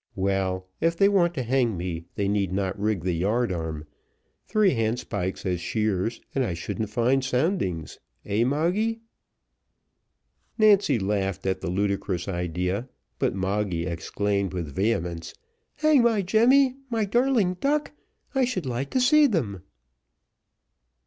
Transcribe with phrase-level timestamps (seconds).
[0.15, 3.85] Well, if they want to hang me, they need not rig the yard arm,
[4.47, 8.43] three handspikes as sheers, and I shouldn't find soundings, heh!
[8.43, 9.01] Moggy?"
[10.57, 15.35] Nancy laughed at the ludicrous idea; but Moggy exclaimed with vehemence,
[15.75, 16.77] "Hang my Jemmy!
[16.89, 17.91] my darling duck!
[18.33, 19.61] I should like to see them."